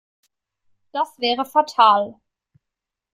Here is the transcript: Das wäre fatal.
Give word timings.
Das 0.93 1.19
wäre 1.19 1.45
fatal. 1.45 2.15